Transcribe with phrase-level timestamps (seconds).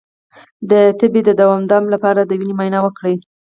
[0.69, 3.15] د تبې د دوام لپاره د وینې معاینه وکړئ